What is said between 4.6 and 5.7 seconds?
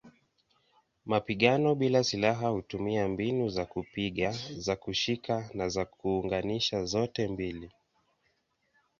kushika na